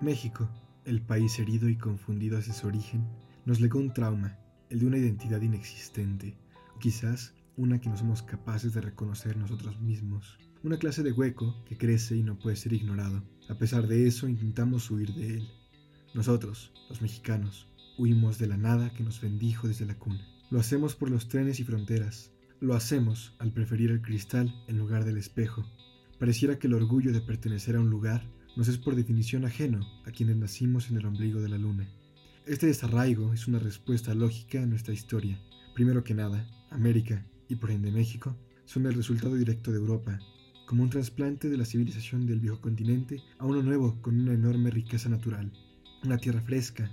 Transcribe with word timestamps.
México, 0.00 0.48
el 0.86 1.02
país 1.02 1.38
herido 1.38 1.68
y 1.68 1.76
confundido 1.76 2.38
hacia 2.38 2.54
su 2.54 2.66
origen, 2.66 3.06
nos 3.44 3.60
legó 3.60 3.78
un 3.78 3.92
trauma, 3.92 4.38
el 4.70 4.78
de 4.78 4.86
una 4.86 4.96
identidad 4.96 5.42
inexistente, 5.42 6.38
o 6.74 6.78
quizás 6.78 7.34
una 7.56 7.82
que 7.82 7.90
no 7.90 7.98
somos 7.98 8.22
capaces 8.22 8.72
de 8.72 8.80
reconocer 8.80 9.36
nosotros 9.36 9.78
mismos. 9.80 10.38
Una 10.62 10.78
clase 10.78 11.02
de 11.02 11.12
hueco 11.12 11.62
que 11.66 11.76
crece 11.76 12.16
y 12.16 12.22
no 12.22 12.38
puede 12.38 12.56
ser 12.56 12.72
ignorado. 12.72 13.22
A 13.50 13.56
pesar 13.56 13.88
de 13.88 14.06
eso, 14.06 14.26
intentamos 14.26 14.90
huir 14.90 15.12
de 15.12 15.36
él. 15.36 15.48
Nosotros, 16.14 16.72
los 16.88 17.02
mexicanos, 17.02 17.68
huimos 17.98 18.38
de 18.38 18.46
la 18.46 18.56
nada 18.56 18.94
que 18.94 19.04
nos 19.04 19.20
bendijo 19.20 19.68
desde 19.68 19.84
la 19.84 19.98
cuna. 19.98 20.26
Lo 20.50 20.60
hacemos 20.60 20.96
por 20.96 21.10
los 21.10 21.28
trenes 21.28 21.60
y 21.60 21.64
fronteras. 21.64 22.32
Lo 22.58 22.74
hacemos 22.74 23.34
al 23.38 23.52
preferir 23.52 23.90
el 23.90 24.00
cristal 24.00 24.54
en 24.66 24.78
lugar 24.78 25.04
del 25.04 25.18
espejo. 25.18 25.66
Pareciera 26.18 26.58
que 26.58 26.68
el 26.68 26.74
orgullo 26.74 27.12
de 27.12 27.20
pertenecer 27.20 27.76
a 27.76 27.80
un 27.80 27.90
lugar 27.90 28.24
nos 28.56 28.68
es 28.68 28.78
por 28.78 28.96
definición 28.96 29.44
ajeno 29.44 29.80
a 30.04 30.10
quienes 30.10 30.36
nacimos 30.36 30.90
en 30.90 30.96
el 30.96 31.06
ombligo 31.06 31.40
de 31.40 31.48
la 31.48 31.58
luna. 31.58 31.88
Este 32.46 32.66
desarraigo 32.66 33.32
es 33.32 33.46
una 33.46 33.58
respuesta 33.58 34.14
lógica 34.14 34.62
a 34.62 34.66
nuestra 34.66 34.94
historia. 34.94 35.40
Primero 35.74 36.02
que 36.02 36.14
nada, 36.14 36.46
América, 36.70 37.26
y 37.48 37.56
por 37.56 37.70
ende 37.70 37.90
México, 37.90 38.36
son 38.64 38.86
el 38.86 38.94
resultado 38.94 39.34
directo 39.34 39.70
de 39.70 39.78
Europa, 39.78 40.18
como 40.66 40.82
un 40.82 40.90
trasplante 40.90 41.48
de 41.48 41.56
la 41.56 41.64
civilización 41.64 42.26
del 42.26 42.40
viejo 42.40 42.60
continente 42.60 43.22
a 43.38 43.46
uno 43.46 43.62
nuevo 43.62 44.00
con 44.02 44.20
una 44.20 44.32
enorme 44.32 44.70
riqueza 44.70 45.08
natural, 45.08 45.52
una 46.04 46.18
tierra 46.18 46.40
fresca, 46.40 46.90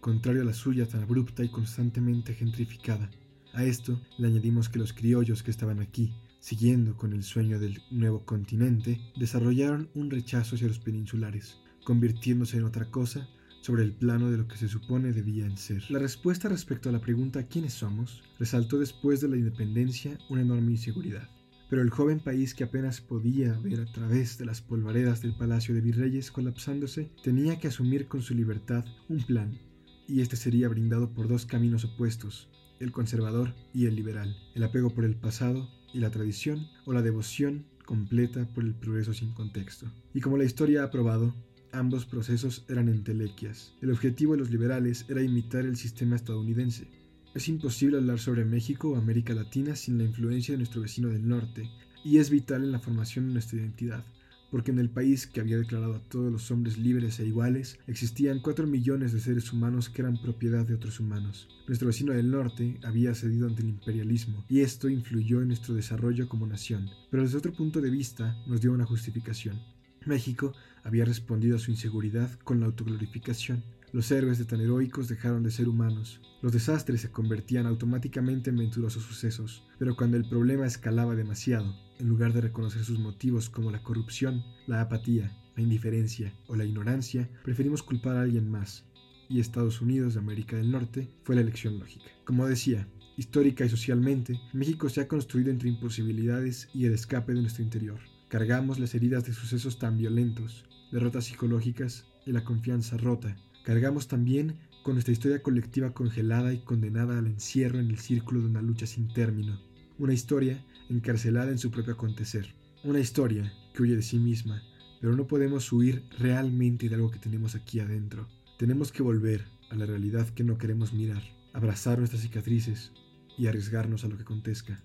contrario 0.00 0.42
a 0.42 0.44
la 0.44 0.54
suya 0.54 0.86
tan 0.86 1.02
abrupta 1.02 1.44
y 1.44 1.48
constantemente 1.48 2.34
gentrificada. 2.34 3.10
A 3.52 3.64
esto 3.64 4.00
le 4.18 4.28
añadimos 4.28 4.68
que 4.68 4.78
los 4.78 4.92
criollos 4.92 5.42
que 5.42 5.50
estaban 5.50 5.80
aquí 5.80 6.14
siguiendo 6.46 6.96
con 6.96 7.12
el 7.12 7.24
sueño 7.24 7.58
del 7.58 7.82
nuevo 7.90 8.24
continente, 8.24 9.00
desarrollaron 9.16 9.90
un 9.94 10.12
rechazo 10.12 10.54
hacia 10.54 10.68
los 10.68 10.78
peninsulares, 10.78 11.58
convirtiéndose 11.82 12.56
en 12.56 12.62
otra 12.62 12.88
cosa 12.88 13.28
sobre 13.62 13.82
el 13.82 13.92
plano 13.92 14.30
de 14.30 14.36
lo 14.36 14.46
que 14.46 14.56
se 14.56 14.68
supone 14.68 15.12
debían 15.12 15.56
ser. 15.56 15.82
La 15.90 15.98
respuesta 15.98 16.48
respecto 16.48 16.88
a 16.88 16.92
la 16.92 17.00
pregunta 17.00 17.48
¿quiénes 17.48 17.72
somos? 17.72 18.22
resaltó 18.38 18.78
después 18.78 19.20
de 19.20 19.26
la 19.26 19.36
independencia 19.36 20.18
una 20.30 20.42
enorme 20.42 20.70
inseguridad. 20.70 21.28
Pero 21.68 21.82
el 21.82 21.90
joven 21.90 22.20
país 22.20 22.54
que 22.54 22.62
apenas 22.62 23.00
podía 23.00 23.58
ver 23.58 23.80
a 23.80 23.92
través 23.92 24.38
de 24.38 24.44
las 24.44 24.62
polvaredas 24.62 25.22
del 25.22 25.34
Palacio 25.34 25.74
de 25.74 25.80
Virreyes 25.80 26.30
colapsándose 26.30 27.10
tenía 27.24 27.58
que 27.58 27.66
asumir 27.66 28.06
con 28.06 28.22
su 28.22 28.34
libertad 28.34 28.84
un 29.08 29.20
plan, 29.24 29.58
y 30.06 30.20
este 30.20 30.36
sería 30.36 30.68
brindado 30.68 31.12
por 31.12 31.26
dos 31.26 31.44
caminos 31.44 31.84
opuestos, 31.84 32.48
el 32.78 32.92
conservador 32.92 33.52
y 33.74 33.86
el 33.86 33.96
liberal, 33.96 34.36
el 34.54 34.62
apego 34.62 34.90
por 34.90 35.04
el 35.04 35.16
pasado 35.16 35.68
y 35.96 36.00
la 36.00 36.10
tradición 36.10 36.68
o 36.84 36.92
la 36.92 37.00
devoción 37.00 37.64
completa 37.86 38.46
por 38.54 38.64
el 38.64 38.74
progreso 38.74 39.14
sin 39.14 39.32
contexto. 39.32 39.90
Y 40.12 40.20
como 40.20 40.36
la 40.36 40.44
historia 40.44 40.84
ha 40.84 40.90
probado, 40.90 41.34
ambos 41.72 42.04
procesos 42.04 42.66
eran 42.68 42.88
entelequias. 42.88 43.74
El 43.80 43.90
objetivo 43.90 44.34
de 44.34 44.40
los 44.40 44.50
liberales 44.50 45.06
era 45.08 45.22
imitar 45.22 45.64
el 45.64 45.76
sistema 45.76 46.16
estadounidense. 46.16 46.88
Es 47.34 47.48
imposible 47.48 47.96
hablar 47.96 48.18
sobre 48.18 48.44
México 48.44 48.90
o 48.90 48.96
América 48.96 49.34
Latina 49.34 49.74
sin 49.74 49.98
la 49.98 50.04
influencia 50.04 50.52
de 50.52 50.58
nuestro 50.58 50.82
vecino 50.82 51.08
del 51.08 51.26
norte, 51.26 51.70
y 52.04 52.18
es 52.18 52.30
vital 52.30 52.62
en 52.62 52.72
la 52.72 52.78
formación 52.78 53.26
de 53.26 53.32
nuestra 53.32 53.58
identidad 53.58 54.04
porque 54.50 54.70
en 54.70 54.78
el 54.78 54.90
país 54.90 55.26
que 55.26 55.40
había 55.40 55.58
declarado 55.58 55.96
a 55.96 56.02
todos 56.08 56.30
los 56.32 56.50
hombres 56.50 56.78
libres 56.78 57.18
e 57.18 57.26
iguales, 57.26 57.78
existían 57.86 58.40
cuatro 58.40 58.66
millones 58.66 59.12
de 59.12 59.20
seres 59.20 59.52
humanos 59.52 59.88
que 59.88 60.02
eran 60.02 60.20
propiedad 60.20 60.66
de 60.66 60.74
otros 60.74 61.00
humanos. 61.00 61.48
Nuestro 61.66 61.88
vecino 61.88 62.12
del 62.12 62.30
norte 62.30 62.78
había 62.84 63.14
cedido 63.14 63.46
ante 63.46 63.62
el 63.62 63.68
imperialismo, 63.68 64.44
y 64.48 64.60
esto 64.60 64.88
influyó 64.88 65.42
en 65.42 65.48
nuestro 65.48 65.74
desarrollo 65.74 66.28
como 66.28 66.46
nación, 66.46 66.90
pero 67.10 67.22
desde 67.22 67.38
otro 67.38 67.52
punto 67.52 67.80
de 67.80 67.90
vista 67.90 68.36
nos 68.46 68.60
dio 68.60 68.72
una 68.72 68.86
justificación. 68.86 69.60
México 70.06 70.54
había 70.84 71.04
respondido 71.04 71.56
a 71.56 71.58
su 71.58 71.70
inseguridad 71.72 72.30
con 72.44 72.60
la 72.60 72.66
autoglorificación. 72.66 73.64
Los 73.92 74.10
héroes 74.10 74.38
de 74.38 74.44
tan 74.44 74.60
heroicos 74.60 75.08
dejaron 75.08 75.42
de 75.42 75.50
ser 75.50 75.68
humanos. 75.68 76.20
Los 76.42 76.52
desastres 76.52 77.00
se 77.00 77.10
convertían 77.10 77.66
automáticamente 77.66 78.50
en 78.50 78.56
venturosos 78.56 79.02
sucesos, 79.02 79.64
pero 79.78 79.96
cuando 79.96 80.16
el 80.16 80.28
problema 80.28 80.66
escalaba 80.66 81.16
demasiado, 81.16 81.74
en 81.98 82.08
lugar 82.08 82.32
de 82.32 82.40
reconocer 82.40 82.84
sus 82.84 82.98
motivos 82.98 83.50
como 83.50 83.70
la 83.70 83.82
corrupción, 83.82 84.44
la 84.66 84.80
apatía, 84.80 85.36
la 85.56 85.62
indiferencia 85.62 86.34
o 86.46 86.54
la 86.54 86.64
ignorancia, 86.64 87.28
preferimos 87.42 87.82
culpar 87.82 88.16
a 88.16 88.22
alguien 88.22 88.50
más. 88.50 88.84
Y 89.28 89.40
Estados 89.40 89.80
Unidos 89.80 90.14
de 90.14 90.20
América 90.20 90.56
del 90.56 90.70
Norte 90.70 91.08
fue 91.24 91.34
la 91.34 91.40
elección 91.40 91.78
lógica. 91.80 92.06
Como 92.24 92.46
decía, 92.46 92.86
histórica 93.16 93.64
y 93.64 93.68
socialmente, 93.68 94.40
México 94.52 94.88
se 94.88 95.00
ha 95.00 95.08
construido 95.08 95.50
entre 95.50 95.68
imposibilidades 95.68 96.68
y 96.72 96.84
el 96.84 96.92
escape 96.92 97.34
de 97.34 97.40
nuestro 97.40 97.64
interior. 97.64 97.98
Cargamos 98.36 98.78
las 98.78 98.94
heridas 98.94 99.24
de 99.24 99.32
sucesos 99.32 99.78
tan 99.78 99.96
violentos, 99.96 100.66
derrotas 100.92 101.24
psicológicas 101.24 102.04
y 102.26 102.32
la 102.32 102.44
confianza 102.44 102.98
rota. 102.98 103.34
Cargamos 103.64 104.08
también 104.08 104.58
con 104.82 104.92
nuestra 104.92 105.14
historia 105.14 105.42
colectiva 105.42 105.94
congelada 105.94 106.52
y 106.52 106.58
condenada 106.58 107.18
al 107.18 107.28
encierro 107.28 107.78
en 107.78 107.88
el 107.88 107.98
círculo 107.98 108.40
de 108.40 108.48
una 108.48 108.60
lucha 108.60 108.86
sin 108.86 109.08
término. 109.08 109.58
Una 109.98 110.12
historia 110.12 110.62
encarcelada 110.90 111.50
en 111.50 111.56
su 111.56 111.70
propio 111.70 111.94
acontecer. 111.94 112.54
Una 112.84 113.00
historia 113.00 113.54
que 113.72 113.82
huye 113.82 113.96
de 113.96 114.02
sí 114.02 114.18
misma, 114.18 114.62
pero 115.00 115.16
no 115.16 115.26
podemos 115.26 115.72
huir 115.72 116.04
realmente 116.18 116.90
de 116.90 116.94
algo 116.96 117.10
que 117.10 117.18
tenemos 117.18 117.54
aquí 117.54 117.80
adentro. 117.80 118.28
Tenemos 118.58 118.92
que 118.92 119.02
volver 119.02 119.46
a 119.70 119.76
la 119.76 119.86
realidad 119.86 120.28
que 120.28 120.44
no 120.44 120.58
queremos 120.58 120.92
mirar, 120.92 121.22
abrazar 121.54 121.96
nuestras 121.96 122.20
cicatrices 122.20 122.92
y 123.38 123.46
arriesgarnos 123.46 124.04
a 124.04 124.08
lo 124.08 124.16
que 124.18 124.24
acontezca. 124.24 124.84